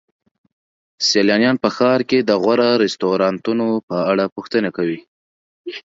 سیلانیان 1.07 1.55
په 1.63 1.69
ښار 1.75 1.99
کې 2.09 2.19
د 2.21 2.31
غوره 2.41 2.69
رستورانتونو 2.83 3.67
په 3.87 3.95
اړه 4.11 4.25
پوښتنه 4.35 4.69
کوي. 4.77 4.99